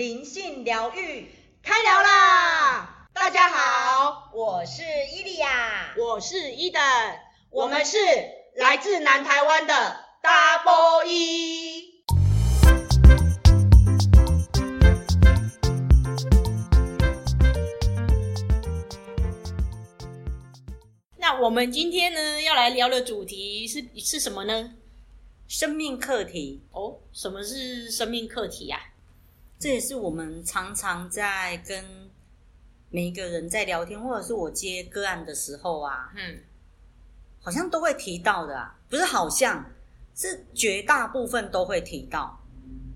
[0.00, 1.28] 灵性疗愈
[1.62, 3.06] 开聊啦！
[3.12, 4.82] 大家好，我是
[5.14, 6.80] 伊利亚，我是伊登，
[7.50, 7.98] 我们是
[8.56, 9.74] 来自南台湾的
[10.22, 12.02] Double E。
[21.18, 24.72] 那我们今天呢，要来聊的主题是是什么呢？
[25.46, 28.80] 生命课题哦，什么是生命课题呀？
[29.60, 31.84] 这也是我们常常在跟
[32.88, 36.40] 每一个人在聊天，或者是我接个案的时候啊，嗯，
[37.42, 39.70] 好像都会提到的啊，不是好像
[40.14, 42.42] 是绝大部分都会提到，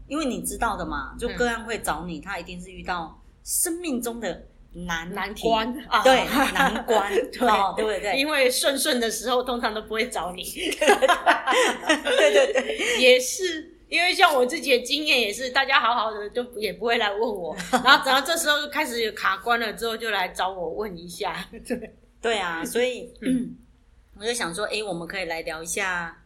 [0.09, 4.47] 因为你知道的嘛，就个案会找你，他一定是遇到生命中的。
[4.77, 8.19] 难难关啊，对，难关， 对、哦，对不对？
[8.19, 10.43] 因为顺顺的时候，通常都不会找你。
[10.43, 21.49] 对对对，也是，因为像我自己的经验也是，大家好好的就也不会来问我， 然后等到这时候开始有卡关了之后，就来找我问一下。
[21.65, 23.55] 对， 对啊，所以嗯，
[24.19, 26.25] 我就想说，哎，我们可以来聊一下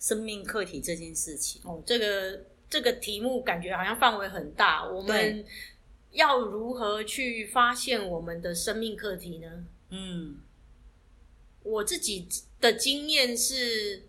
[0.00, 1.62] 生命课题这件事情。
[1.64, 5.44] 哦，这个这个题目感觉好像范围很大，我们。
[6.12, 9.64] 要如何去发现我们的生命课题呢？
[9.90, 10.38] 嗯，
[11.62, 12.26] 我自己
[12.60, 14.02] 的经验是，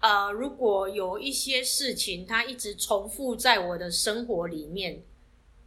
[0.00, 5.02] 呃，如果有一些事情它一直重复在我的生活里面，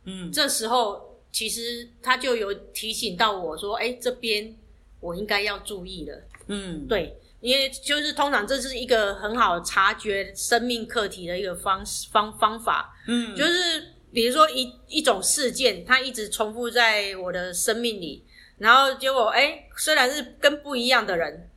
[0.05, 4.55] 嗯，这时候其实它就有提醒到我说，哎，这边
[4.99, 6.21] 我应该要注意了。
[6.47, 12.95] 嗯，对，因为就是通常这是一个很好察觉生命课题的一个方方方法。
[13.07, 13.93] 嗯，就是。
[14.11, 18.25] 比如说一一种事件，它一直重复在我的生命里，
[18.57, 21.47] 然后结果哎，虽然是跟不一样的人，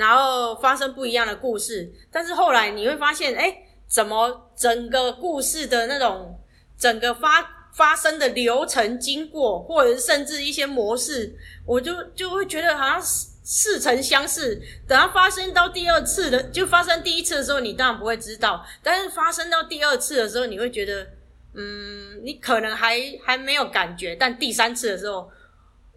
[0.00, 3.54] 然后发生不一样的故事，但是后来你会发现，诶，
[3.86, 6.40] 怎么整个故事的那种
[6.78, 14.60] 整个发发生的流程经过，或者是甚至一些模式，我就就会觉得好像似曾相识。
[14.88, 21.06] 等它发生到第二次的，就发生第一次的时候，你当然不会知道，但是发生到第二次的时候，你会觉得。
[21.52, 25.28] 嗯，你可能还还没有感觉，但第三次的时候，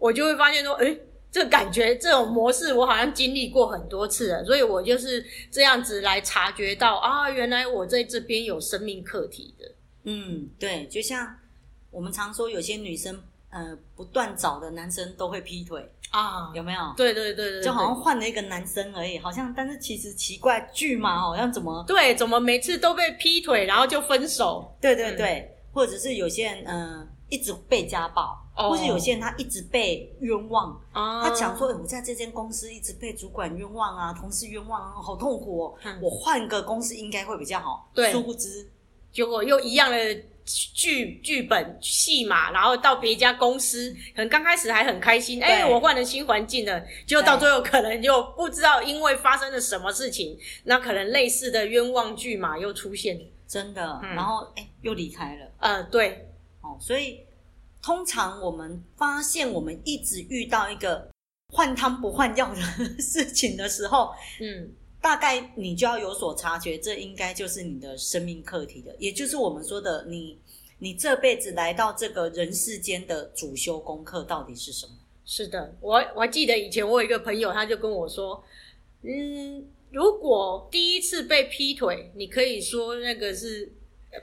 [0.00, 1.00] 我就会发现说，诶，
[1.34, 9.68] 这感觉这种模式，我好像经历过很多次了，所以我就是这样子来察觉到啊，原来我在这边有生命课题的。
[10.04, 11.34] 嗯，对，就像
[11.90, 16.94] 我们常说，有些女生呃不断找的男生都会劈腿啊，有没有？
[16.96, 24.72] 对对对对，就好像换了一个男生而已，好像，但是其实奇怪，巨嘛，好像怎么对，怎么每次都被劈腿，然后就分手？
[24.80, 25.50] 对对对。
[25.50, 28.70] 嗯或者是有些人，嗯、呃，一直被家暴，oh.
[28.70, 31.22] 或是有些人他一直被冤枉，oh.
[31.22, 37.90] 他讲说，我在这间公司一直被主管冤枉啊，同事冤枉啊，好痛苦哦，嗯、我换个公司应该会比较好。
[37.94, 38.68] 对，殊不知，
[39.12, 39.96] 结果又一样的
[40.44, 53.20] 剧剧本戏码，然后到别家公司，可能刚开始还很开心，哎，我换了新环境了，结果到最后可能就不知道因为发生了什么事情，那可能类似的冤枉剧码又出现。
[53.46, 55.46] 真的，嗯、然后哎，又离开了。
[55.60, 56.28] 呃，对，
[56.60, 57.20] 哦，所以
[57.84, 61.06] 通常我们发现我们一直遇到一个
[61.52, 62.60] 换汤不换药的
[62.98, 64.72] 事情的时候，嗯，
[65.02, 70.40] 大概你就要有所察觉，这应该就是你的生命课题的，也就是我们说的你，
[70.78, 74.92] 你这辈子来到这个人世间的主修功课到底是什么？
[75.26, 78.42] 是的，我我还记得以前我有一个朋友，他就跟我说，
[79.02, 79.68] 嗯。
[79.90, 83.72] 如果第一次被劈腿，你可以说那个是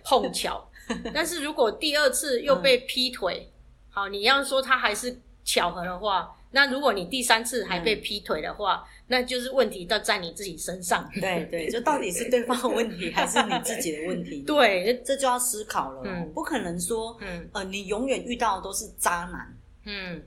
[0.03, 0.69] 碰巧；
[1.13, 3.50] 但是如果第二次又被劈腿，嗯、
[3.91, 11.09] 好，你要说他还是巧合的话，那如果你第三次还被劈腿的话，嗯、那就是问题到在你自己身上。
[11.13, 14.41] 对对， 就到底是对方的问题还是你自己的问题？
[14.47, 16.01] 对，这就要思考了。
[16.05, 19.57] 嗯，不可能说，嗯呃，你永远遇到的都是渣男。
[19.85, 20.23] 嗯。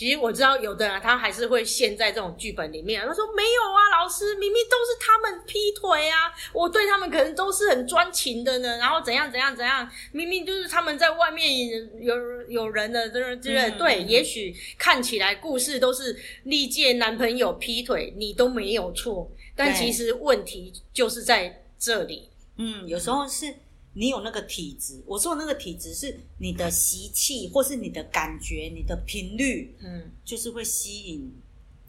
[0.00, 3.06] 其实我知道有的人他还是会陷在这种剧本里面。
[3.06, 8.78] 他说没有啊，老师明明都是他们劈腿啊，我对他们可能都是很专情的呢。
[8.78, 11.68] 然后怎样怎样怎样，明明就是他们在外面
[12.00, 12.16] 有
[12.48, 13.70] 有人的，对不对？
[13.72, 22.30] 对，也许看起来故事都是历届男朋友劈腿，你都没有错，但其实问题就是在这里。
[22.56, 23.54] 嗯，有时候是。
[23.92, 31.32] 你有那个体质，我说的那个体质是你的习气，或是你的感觉，你的频率，嗯，就是会吸引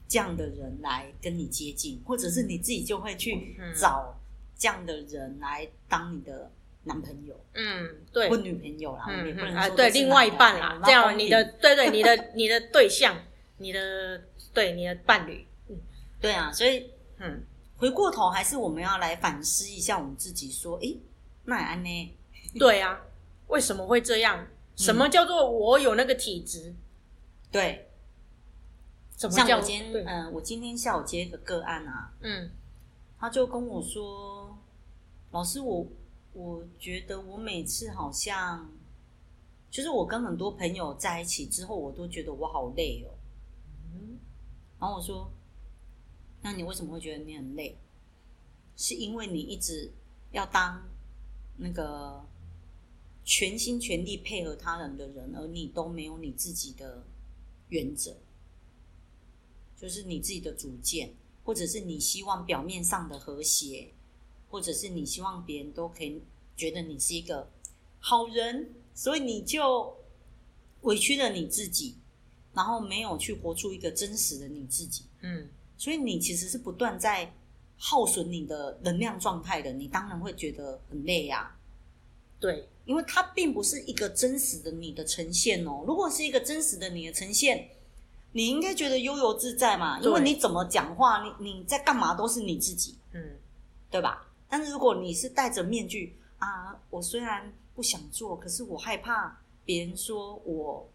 [0.07, 4.19] 这样的人来跟你接近，或者是你自己就会去找
[4.57, 6.51] 这样的人来当你的
[6.85, 13.15] 男朋友，嗯，对，或女朋友啦，嗯，也不能说啊，对，另外一半啦，这样 你的，对对，你的你的对象，
[13.57, 14.19] 你的
[14.53, 15.77] 对你的伴侣，嗯，
[16.19, 16.89] 对啊，所以，
[17.19, 17.43] 嗯，
[17.77, 20.99] 回过头还是我们要来反思一下我们自己，说，诶。
[21.45, 22.17] 那安呢？
[22.59, 23.01] 对啊，
[23.47, 24.47] 为什么会这样？
[24.75, 26.73] 什么叫做我有那个体质？
[27.51, 27.87] 对。
[29.17, 32.49] 像我今天，嗯、呃，我今天下午接一个个案啊，嗯，
[33.19, 34.57] 他就跟我说，
[35.29, 35.85] 老师，我
[36.33, 38.67] 我觉得我每次好像，
[39.69, 43.13] 就是我跟很多朋友在一起之后，我都觉得我好累哦，
[43.93, 44.17] 嗯，
[44.79, 45.31] 然后我说，
[46.41, 47.77] 那你为什么会觉得你很累？
[48.75, 49.91] 是因为你一直
[50.31, 50.81] 要当
[51.57, 52.25] 那个
[53.23, 57.03] 全心全力配合他人的人，而你都没有你自己的
[57.69, 58.17] 原则。
[59.77, 61.11] 就是你自己的主见，
[61.43, 63.91] 或者是你希望表面上的和谐，
[64.49, 66.21] 或者是你希望别人都可以
[66.55, 67.49] 觉得你是一个
[67.99, 69.97] 好人，所以你就
[70.81, 71.95] 委屈了你自己，
[72.53, 75.05] 然后没有去活出一个真实的你自己。
[75.21, 77.33] 嗯，所以你其实是不断在
[77.83, 81.55] 耗损你的能量状态的，你当然会觉得很累呀。
[82.39, 85.83] 对，因为它并不是一个真实的你的呈现哦。
[85.87, 87.69] 如果是一个真实的你的呈现，
[88.33, 93.37] 你应该觉得悠游自在嘛，因为你怎么讲话，你你在干嘛都是你自己，嗯，
[93.89, 94.27] 对吧？
[94.47, 100.87] 但是如果你是戴着面具啊，我虽然不想做，可是我害怕别人说我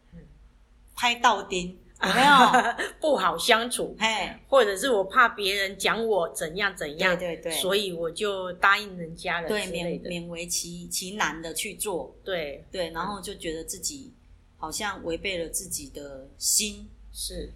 [0.96, 3.94] 拍到钉，有没有不好相处？
[3.98, 12.64] 哎，或者是我怕别人讲我怎样怎样，对对对，所以我就答应人家了，对，勉勉为其其难的去做，对。
[12.72, 14.12] 对，然后就觉得自己
[14.56, 16.88] 好像违背了自己的心。
[17.12, 17.52] 是，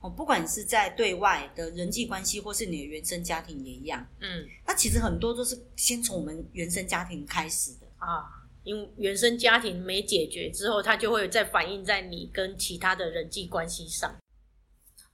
[0.00, 4.06] 哦，不管是在对外的人际关系，或是你的原生家庭也一样。
[4.20, 7.86] 嗯，那其实很多都是先从我们原生家庭开始的。
[7.98, 14.10] 啊，因为原生家庭没解决之后，它就会再反映在你跟其他的人际关系上。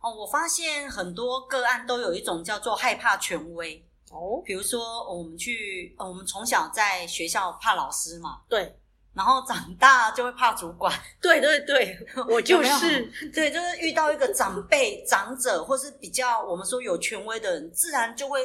[0.00, 8.76] 哦，我发现很多个案都有一种叫做害怕权威哦，比如说我们去，我们从小在学校怕老师嘛，对。
[9.12, 11.99] 然后长大就会怕主管， 对对对，
[12.29, 13.05] 我就是
[13.35, 18.38] 对，就是遇到一个长辈、 长者，或是比较我们说有权威的人，自然就会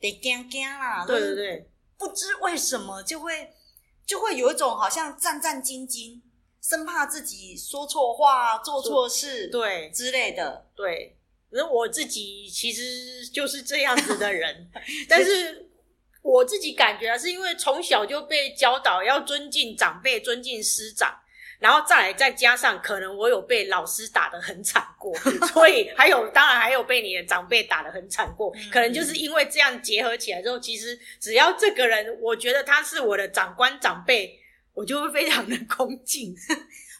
[0.00, 1.06] 得惊惊啦。
[1.06, 3.48] 对对对，不知为什么就会
[4.06, 6.20] 就会有一种好像战战兢兢，
[6.60, 10.66] 生怕自己说错话、做错事，对之类的。
[10.74, 11.16] 对，
[11.50, 14.70] 那我自己其实就是这样子的人，
[15.08, 15.70] 但是。
[16.24, 21.14] 我自己感觉啊，是因为从小就被教导要尊敬长辈、尊敬师长，
[21.64, 25.16] 然后再来再加上可能我有被老师打得很惨过，
[25.48, 34.38] 所以还有当然还有被你的长辈打得很惨过，可能就是因为这样结合起来之后，其实只要这个人我觉得他是我的长官长辈，
[34.74, 36.36] 我就会非常的恭敬。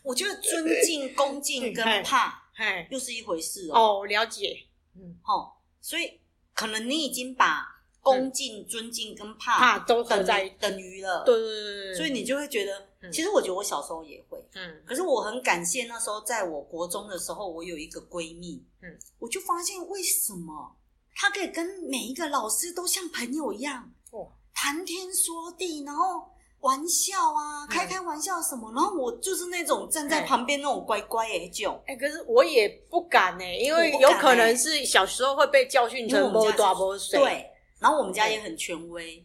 [0.03, 4.01] 我觉得尊敬、恭敬跟怕，哎，又是一回事哦。
[4.01, 4.65] 哦，了解，
[4.97, 6.19] 嗯，好，所以
[6.55, 7.74] 可能你已经把。
[8.05, 20.77] 恭敬、尊敬跟怕怕都合在等于了，对对对对，所以你就会觉得，其实我觉得我小时候也会，嗯，可是我很感谢那时候在我国中的时候，我有一个闺蜜，嗯，我就发现为什么
[21.17, 26.29] 她可以跟每一个老师都像朋友一样，哦，谈天说地，然后
[26.61, 37.51] 玩笑啊，开开玩笑什么，然后我就是那种站在旁边那种乖乖哎就，哎，可是我也不敢哎，因为有可能是小时候会被教训成摸大摸水，对。
[37.85, 39.23] 然后我们家也很权威，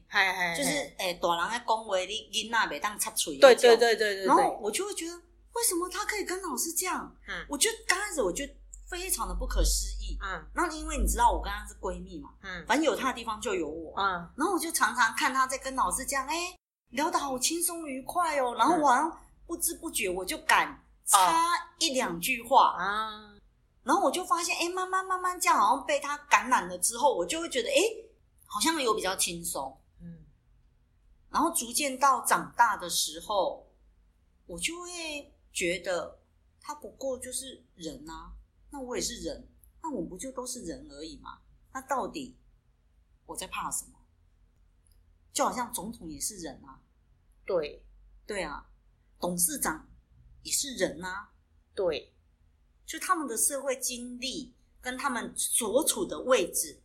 [0.53, 3.37] 就是诶，大人在恭维，你囡仔别当插嘴。
[3.37, 4.25] 对对对对对。
[4.25, 7.09] 然后我就会觉得，为什么他可以跟老师这样？
[7.25, 8.53] 嗯，我觉得刚开始我觉得
[8.89, 10.17] 非常的不可思议。
[10.21, 13.93] 嗯，然后因为你知道我跟他是闺蜜嘛，嗯，反正有他的地方就有我。
[13.95, 16.53] 嗯，然后我就常常看他在跟老师这样，哎，
[16.89, 18.55] 聊得好轻松愉快哦。
[18.57, 21.47] 然后我好像不知不觉我就敢插
[21.77, 23.09] 一两句话啊。
[23.85, 28.08] 然后我就发现，哎，慢慢慢慢这样，好像被他感染了之后，我就会觉得，哎。
[28.51, 30.25] 好像有比较轻松，嗯，
[31.29, 33.71] 然后逐渐到长大的时候，
[34.47, 36.19] 我就会觉得
[36.59, 38.33] 他不过就是人啊，
[38.71, 39.47] 那我也是人，
[39.83, 41.41] 那我们不就都是人而已吗？
[41.71, 42.35] 那到底
[43.27, 43.99] 我在怕什么？
[45.31, 46.81] 就好像总统也是人啊，
[47.45, 47.85] 对，
[48.25, 48.71] 对啊，
[49.19, 49.87] 董事长
[50.41, 51.31] 也是人啊，
[51.75, 52.15] 对，
[52.83, 56.81] 就他们的社会经历跟他们所处的位置。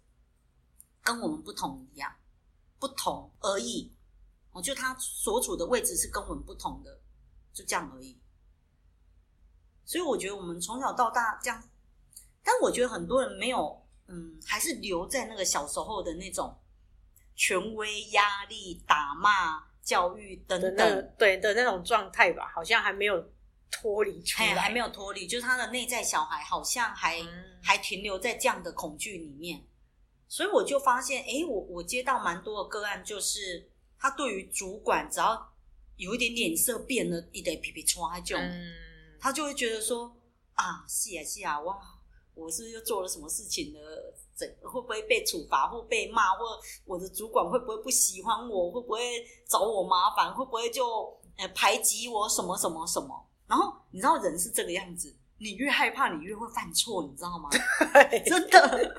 [1.05, 2.11] 跟我们不同一样，
[2.81, 3.93] 不同而已。
[4.53, 7.01] 哦，就他所处的位置是跟我们不同的，
[7.53, 8.19] 就这样而已。
[9.85, 11.63] 所以我觉得我们从小到大这样，
[12.43, 16.57] 但我觉得很多人没有，嗯，还是留在那个小时候的那种
[17.35, 23.31] 权威、压力、打骂、教育等等，的对的那种状态吧，好像还没有
[23.71, 29.67] 脱离出来，还没有脱离，就是他的内在小孩好像还、嗯、还停留在这样的恐惧里面。
[30.29, 35.53] 所以我就发现，哎，我我接到蛮多的个案，就是他对于主管只要
[35.97, 38.73] 有一点脸色变了，一点皮皮剉那种，嗯、
[39.21, 40.15] 他就会觉得说
[40.55, 41.79] 啊，是啊是啊，哇，
[42.35, 43.79] 我是不是又做了什么事情呢？
[44.35, 53.25] 怎会不会被处罚，或被骂，或我的主管会不会不喜欢我，会不会找我麻烦，会不会就呃排挤我什么什么什么？
[53.47, 57.49] 然后你知道人是这个样子，你越害怕，你越会犯错，你知道吗？
[58.27, 58.97] 真的，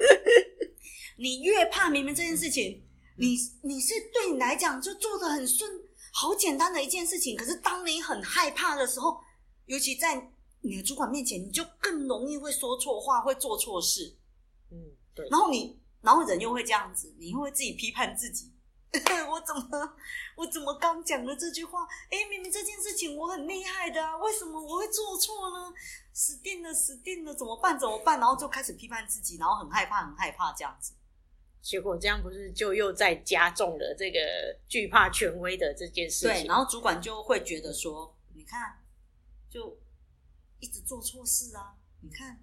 [1.17, 2.84] 你越怕，明明这件事情，
[3.17, 5.69] 你你是对你来讲就做的很顺，
[6.12, 9.19] 好简单的一件事情，可是当你很害怕的时候，
[9.65, 10.31] 尤其在
[10.62, 14.15] 你的主管面前，你就更容易会说错话，会做错事。
[14.72, 14.77] 嗯。
[15.15, 18.51] 对然后你，然后人又会这样子，你又会自己批判自己。
[19.29, 19.93] 我怎么，
[20.36, 21.88] 我怎么刚讲了这句话？
[22.12, 25.74] 哎，明明这件事情我很厉害的啊，为什么我会做错呢？
[26.12, 27.79] 死定了，死定了，怎么办？
[27.79, 28.19] 怎么办？
[28.19, 30.91] 然后就开始批判自己，然后很害怕，很害怕这样子。
[31.65, 34.19] 结果这样不是就又在加重了这个
[34.67, 36.43] 惧怕权威的这件事情？
[36.43, 38.79] 对，然后主管就会觉得说，你看，
[39.50, 39.75] 就
[40.60, 42.39] 一直做错事啊，你看，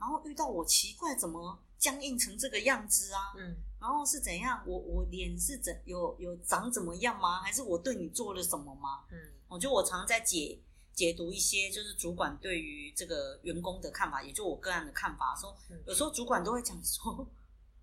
[0.00, 1.62] 然后遇到我奇怪怎么？
[1.78, 4.62] 僵硬成这个样子啊，嗯，然后是怎样？
[4.64, 7.42] 我我脸是怎有有长怎么样吗？
[7.42, 9.04] 还是我对你做了什么吗？
[9.10, 10.58] 嗯，我觉得我常常在解
[10.94, 17.28] 解读一些就是主管对于这个员工的看法，也就我个案的看法，说有时候主管都会讲说，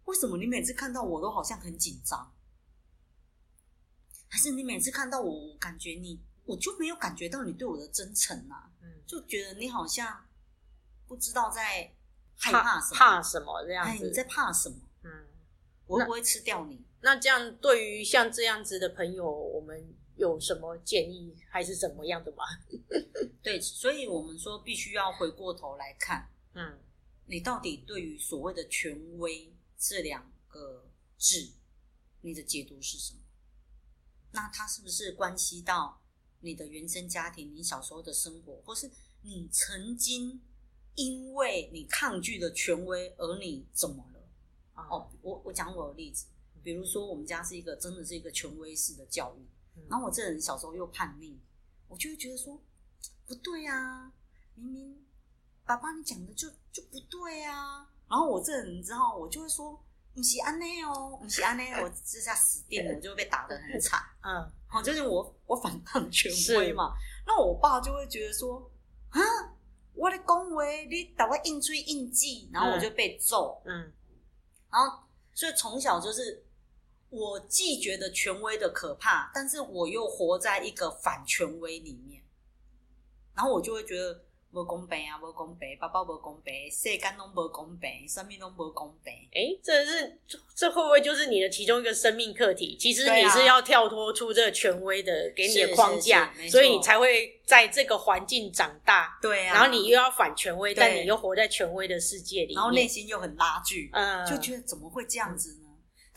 [0.10, 2.34] 为什么你每次看到我都好像很紧张？
[4.28, 8.72] 还是你每次看到我，我感觉你我就没有感觉到你对我的真诚啊？
[8.82, 10.26] 嗯，就觉得你好像
[11.08, 11.94] 不知道在。
[12.42, 12.96] 害怕什么？
[12.96, 14.06] 怕什么这样子？
[14.06, 14.78] 你在怕什么？
[15.04, 15.28] 嗯，
[15.86, 16.82] 我会不会吃掉你？
[17.02, 22.46] 那，那这样对于像这样子的朋友，我们有什么建议，还是怎么样的吗？
[23.44, 26.80] 对，所以我们说必须要回过头来看，嗯，
[27.26, 31.54] 你到底对于所谓的权威这两个字，
[32.22, 33.22] 你的解读是什么？
[34.34, 36.02] 那它是不是关系到
[36.42, 40.42] 你的原生家庭，你小时候的生活，或是你曾经？
[40.96, 44.30] 因为你抗拒了权威，而你怎么了？
[44.76, 46.26] 哦，我我讲我的例子，
[46.62, 49.48] 比如说我们家是一个真的是一个权威式的教育，
[49.88, 51.38] 然后我这人小时候又叛逆，
[51.88, 52.62] 我就会觉得说
[53.26, 54.12] 不对啊，
[54.56, 55.06] 明明
[55.64, 59.80] 爸爸你讲的就就不对啊，然后我这人你知道，我就会说
[60.16, 64.02] 不是安内哦，不是安内，我这下死定了，我就会被打得很惨。
[64.24, 66.94] 嗯，好，就是我我反抗权威嘛，
[67.26, 68.70] 那我爸就会觉得说
[69.10, 69.22] 啊。
[69.96, 73.62] 我的恭维，你打我硬吹硬记，然后我就被揍。
[73.66, 73.94] 嗯，嗯，
[74.72, 76.42] 然后所以从小就是
[77.10, 82.24] 我既觉得权威的可怕，但是我又活在一个反权威里面，
[83.36, 84.24] 然后我就会觉得。
[84.52, 85.20] 无公平啊！
[85.22, 89.14] 无公平，爸爸无公平，世间拢无公平，生命拢无公平。
[89.32, 90.20] 哎，这是
[90.56, 92.76] 这会不会就是你的其中一个生命课题？
[92.80, 99.20] 其实你是要跳脱出这个权威的给你的框架，所以你才会在这个环境长大。
[99.22, 105.59] 对啊，然后你又要反权威，但你又活在权威的世界里，然后内心又很拉锯，嗯，就觉得怎么会这样子呢？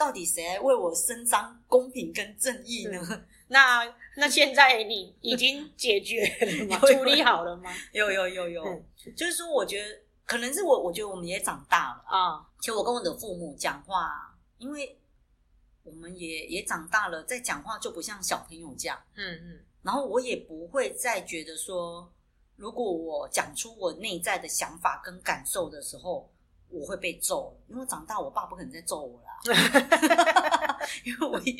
[0.03, 3.01] 到底谁来为我伸张公平跟正义呢？
[3.47, 3.85] 那
[4.17, 6.77] 那现在你已经解决了吗？
[6.85, 7.71] 处理好了吗？
[7.93, 8.85] 有有有有，嗯、
[9.17, 12.45] 就是说，我觉得可能是我，我觉得我们也长大了啊。
[12.59, 14.99] 其实我跟我的父母讲话，因为
[15.85, 18.99] 我们也也长大了，在讲话就不像小朋友这样。
[19.15, 19.61] 嗯嗯。
[19.83, 22.13] 然后我也不会再觉得说，
[22.57, 26.29] 如果我讲出我内在的想法跟感受的时候。
[26.75, 29.27] 我会被揍，因为长大我爸不可能再揍我了，
[31.05, 31.53] 因为我也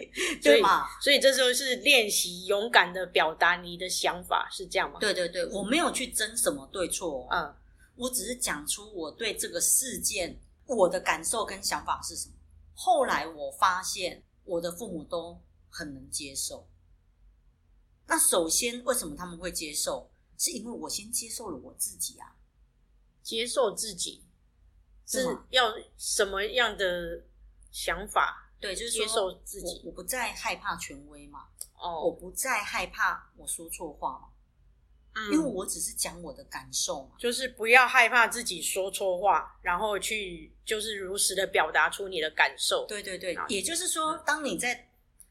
[0.43, 4.99] 对嘛，所以这时候是练习勇敢的表达你的想法，是这样吗？
[5.01, 7.55] 对对对，我没有去争什么对错，嗯，
[7.97, 12.35] 我只是讲出我对这个事件我的感受跟想法是什么。
[12.75, 16.69] 后来我发现我的父母都很能接受。
[18.07, 20.11] 那首先为什么他们会接受？
[20.39, 22.35] 是因为我先接受了我自己啊，
[23.23, 24.25] 接受自己。
[25.05, 27.23] 是要什么样的
[27.73, 28.53] 想法？
[28.61, 29.83] 对，就是接受自己。
[29.83, 31.49] 我，我不再害怕权威嘛。
[31.75, 34.29] 哦，我不再害怕我说错话嘛。
[35.15, 37.17] 嗯，因为我只是讲我的感受嘛。
[37.19, 42.87] 就是不要害怕自己说错话，然后去就是如实的表达出你的感受。
[42.87, 44.89] 对对对，也就是说，当你在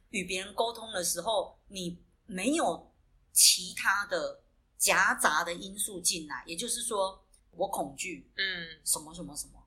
[0.09, 2.91] 与别人沟通的时候，你没有
[3.31, 4.43] 其他的
[4.77, 9.60] 夹杂的因素进来，也就是说，我恐惧，嗯，什么什么什么。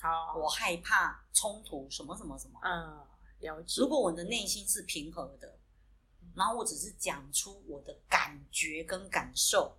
[0.00, 3.04] 好，我害怕冲突，什么什么什么，嗯，
[3.40, 3.80] 了解。
[3.80, 5.58] 如果我的内心是平和的，
[6.34, 9.76] 然后我只是讲出我的感觉跟感受，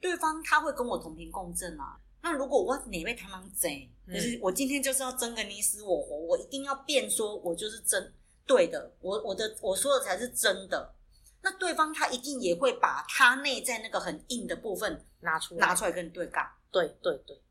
[0.00, 1.98] 对方他会跟我同频共振啊。
[2.22, 8.12] 那如果我哪位他妈贼，就是我今天就是要争个你死我活，我一定要辩说我就是真
[8.46, 10.94] 对的，我我的我说的才是真的。
[11.40, 16.46] 那对方他一定也会把他内在那个很硬的部分拿出拿出来跟你对杠。
[16.70, 17.42] 对对对，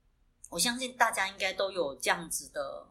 [0.49, 2.85] 我相信大家应该都有这样子的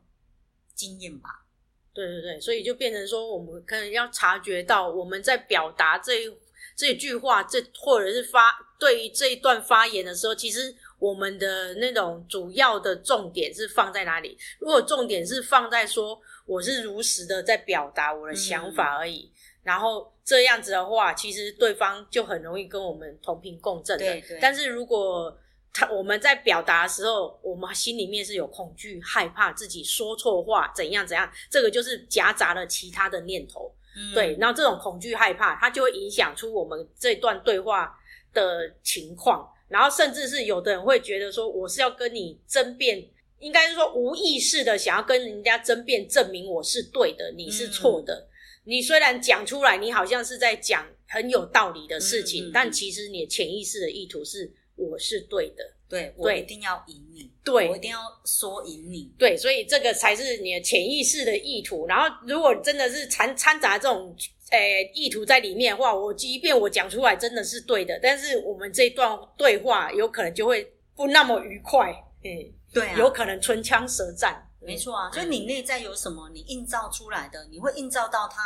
[0.75, 1.45] 经验吧。
[1.93, 6.39] 对对对，所以就变成说，我们可能要察觉到我们在表达这一
[6.77, 14.39] 这句话，这或者是发对于这一段发言的时候，其实我们的那种主要的重点是放在哪里？
[14.61, 19.33] 如果重点是放在说我是如实的在表达我的想法而已。
[19.33, 19.35] 嗯
[19.65, 24.05] 然后这样子的话，其实对方就很容易跟我们同频共振的。
[24.05, 24.39] 对对。
[24.41, 25.37] 但是如果
[25.79, 33.73] 他我们在表达的时候，我们心里面是有恐惧、害怕自己说错话，怎样怎样，这个就是夹杂了其他的念头。
[33.97, 34.13] 嗯。
[34.13, 37.97] 对，然后这种恐惧、害怕，它就会影响出我们这段对话
[38.35, 39.49] 的情况。
[39.69, 43.09] 然后甚至是有的人会觉得说，我是要跟你争辩，
[43.39, 48.15] 应该是说无意识的想要跟人家争辩，证明我是对的，你是错的。
[48.15, 48.29] 嗯
[48.69, 61.87] 你虽然讲出来，你好像是在讲很有道理的事情，但其实你的潜意识的意图是我是对的，对，对我一定要赢你，对，我一定要说赢你，对，所以这个才是你的潜意识的意图。
[61.87, 64.17] 然后，如果真的是掺掺杂这种
[64.51, 71.93] 诶、欸、意图在里面的话，我即便我讲出来真的是对的，但是我们这段对话有可能就会不那么愉快，
[72.23, 72.31] 嗯，
[72.73, 74.45] 对啊，有可能唇枪舌战。
[74.61, 78.43] 没错啊，所以你内在有什么，你映照出来的，你会映照到他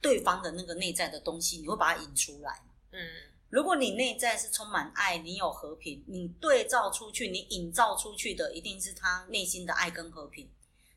[0.00, 2.52] 对方的那个内在的东西，你会把它引出来。
[2.92, 3.00] 嗯，
[3.48, 10.50] 如果你内在是充满爱，你有和平，你对照出去，你引照出去的一定是他内心的爱跟和平。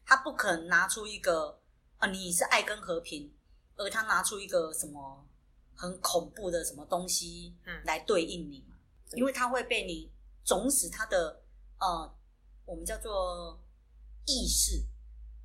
[0.05, 1.59] 他不可能拿出一个
[1.97, 3.31] 啊，你是爱跟和平，
[3.75, 5.25] 而他拿出一个什么
[5.75, 8.75] 很恐怖的什么东西来对应你嘛？
[9.13, 10.11] 因为他会被你
[10.43, 11.41] 总使他的
[11.79, 12.15] 呃，
[12.65, 13.59] 我们叫做。
[14.31, 14.85] 意识，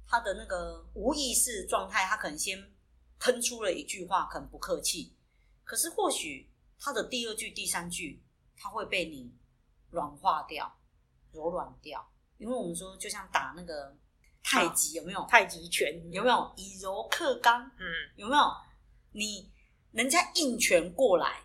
[0.07, 2.71] 他的那个无意识状态，他可能先
[3.19, 5.17] 喷出了一句话，很不客气。
[5.65, 8.23] 可是或许他的第二句、第三句，
[8.57, 9.33] 他会被你
[9.90, 10.73] 软化掉、
[11.33, 12.07] 柔软掉。
[12.38, 13.96] 因为我们说，就像打那个
[14.42, 15.25] 太极，有没有？
[15.29, 16.53] 太极拳有没有？
[16.57, 18.42] 以柔克刚，嗯，有没有？
[19.12, 19.51] 你
[19.92, 21.40] 人家硬拳过来。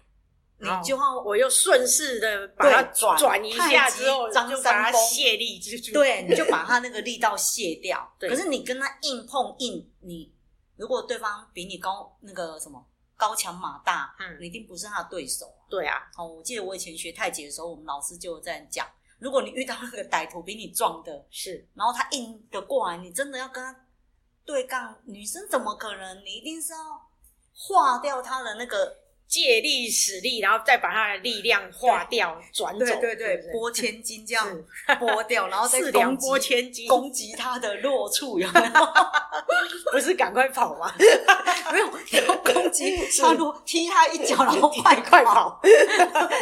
[0.61, 5.57] 你就要，我又顺势的把它转转一下之后，就把它卸力，
[5.93, 8.11] 对，你就把它那个力道卸掉。
[8.19, 10.35] 可是你跟他硬碰硬，你
[10.75, 12.85] 如果对方比你高，那个什么
[13.19, 15.53] 高强马大，嗯，你一定不是他的对手。
[15.69, 18.87] 对啊，哦，我记得我以前学太极的时候，我们老师就在讲，
[19.19, 23.85] 如果你遇到那个歹徒比你壮的，是，然后他硬的过来，你真的要跟他
[24.45, 26.23] 对杠，女生怎么可能？
[26.23, 26.79] 你一定是要
[27.53, 28.97] 化掉他的那个。
[29.29, 34.63] 借力使力，然后再把他的力量化掉，转走，对对对，拨千斤这样
[34.99, 38.71] 拨掉，然后再四两拨千斤，攻击他的弱处，有没有？
[39.93, 40.91] 不是赶快跑吗？
[41.71, 41.85] 没有，
[42.25, 45.61] 要攻击他弱，踢他一脚，然后快 快跑，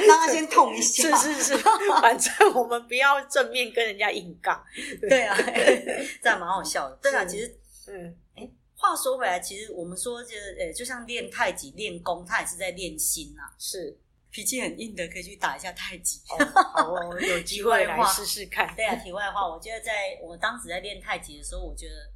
[0.07, 1.13] 让他先痛一下。
[1.17, 1.57] 是是是，
[2.01, 4.63] 反正我们不要正面跟人家硬杠。
[5.01, 5.37] 对啊，
[6.23, 6.97] 这样蛮好笑的。
[7.01, 7.53] 对啊，其实，
[7.89, 8.15] 嗯。
[8.79, 13.41] 话说回来，其实我们说，就是呃，就像练太极、练功，他也是在练心呐。
[13.57, 13.97] 是
[14.29, 16.19] 脾气很硬的，可以去打一下太极。
[16.29, 18.73] 哦，好哦，有机会来 试试看。
[18.75, 22.11] 对啊，题外话，我觉得在我当时在练太极的时候，我觉得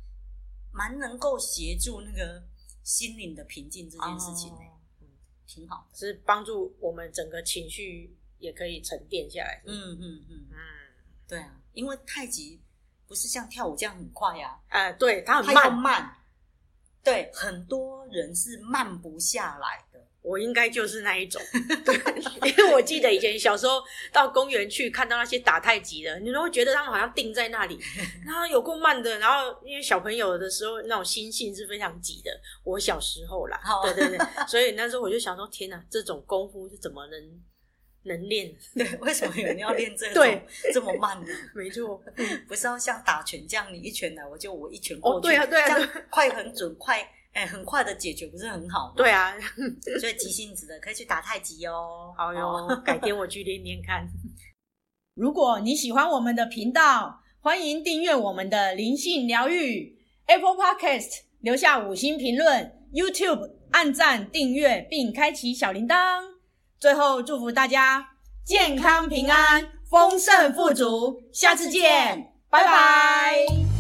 [0.72, 2.44] 蛮能够协助那个
[2.84, 4.60] 心灵的平静这件事情，哦，
[5.02, 5.08] 嗯，
[5.48, 9.64] 挺好的，是帮助我们整个情绪也可以沉淀下来。
[9.66, 10.58] 嗯嗯嗯嗯，
[11.28, 12.62] 对啊，因为太极
[13.08, 16.18] 不是像跳舞这样很快呀，啊，呃，对，它很慢慢。
[17.04, 21.42] 对，很多人是慢不下来的，我应该就是那一种。
[21.84, 21.96] 对，
[22.50, 23.82] 因为我记得以前小时候
[24.14, 27.80] 到公园去看到那些打太极的，你都会觉得他们好像定在那里，
[28.26, 29.18] 然后有够慢的。
[29.20, 32.32] 然后因为小朋友的时候那种心性是非常急的，
[32.64, 37.42] 我小时候啦，对对对，所以那时候我就想说，天哪，这种功夫是怎么能？
[38.04, 41.28] 能练， 对，为什么有人要练这种对这么慢呢？
[41.54, 42.02] 没错，
[42.48, 48.94] 不是要像打拳这样，你一拳来，我就我一拳过去，哦、对啊，对啊，这样快很准，快，哎，很快的解决，不是很好吗？
[48.98, 49.34] 对啊，
[50.00, 52.14] 所以急性子的可以去打太极哦。
[52.18, 54.08] 好哟，改天我去练练看。
[55.14, 66.31] 如果你喜欢我们的频道，欢迎订阅我们的灵性疗愈 Apple Podcast，留下五星评论，YouTube 按赞订阅并开启小铃铛。
[66.82, 68.04] 最后，祝福大家
[68.44, 73.71] 健康平安、丰盛富足，下次见，拜拜。